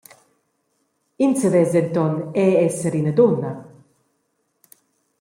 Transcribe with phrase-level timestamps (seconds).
[1.25, 2.13] In savess denton
[2.45, 3.51] era esser ina dunna.